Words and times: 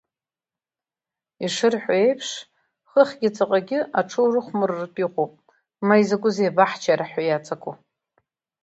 Ишырҳәо 1.45 1.95
еиԥш, 2.05 2.29
хыхьгьы 2.89 3.29
ҵаҟагьы 3.35 3.79
аҽы 3.99 4.19
урхәмарыртә 4.23 4.99
иҟоуп, 5.05 5.33
ма 5.87 5.95
изакәызеи 6.01 6.49
абаҳчараҳәа 6.51 7.21
иаҵаку. 7.25 7.73